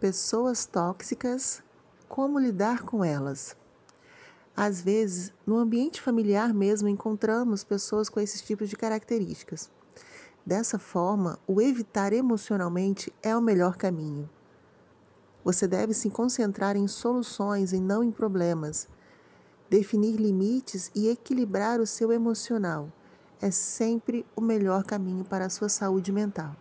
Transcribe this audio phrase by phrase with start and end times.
[0.00, 1.62] Pessoas tóxicas,
[2.08, 3.54] como lidar com elas?
[4.56, 9.70] Às vezes, no ambiente familiar mesmo, encontramos pessoas com esses tipos de características.
[10.44, 14.26] Dessa forma, o evitar emocionalmente é o melhor caminho.
[15.44, 18.88] Você deve se concentrar em soluções e não em problemas.
[19.68, 22.90] Definir limites e equilibrar o seu emocional
[23.38, 26.56] é sempre o melhor caminho para a sua saúde mental.